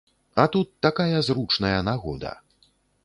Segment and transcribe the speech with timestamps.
[0.43, 2.33] А тут такая зручная нагода.